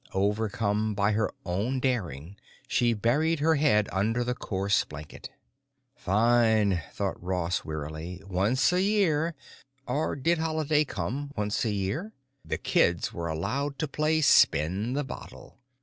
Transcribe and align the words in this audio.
Overcome 0.15 0.95
by 0.95 1.11
her 1.11 1.29
own 1.45 1.79
daring 1.79 2.35
she 2.67 2.91
buried 2.93 3.39
her 3.39 3.53
head 3.53 3.87
under 3.91 4.23
the 4.23 4.33
coarse 4.33 4.83
blanket. 4.83 5.29
Fine, 5.95 6.81
thought 6.91 7.21
Ross 7.21 7.63
wearily. 7.63 8.23
Once 8.25 8.73
a 8.73 8.81
year—or 8.81 10.15
did 10.15 10.39
Holiday 10.39 10.85
come 10.85 11.29
once 11.37 11.63
a 11.65 11.71
year?—the 11.71 12.57
kids 12.57 13.13
were 13.13 13.27
allowed 13.27 13.77
to 13.77 13.87
play 13.87 14.21
"Spin 14.21 14.93
The 14.93 15.03
Bottle." 15.03 15.59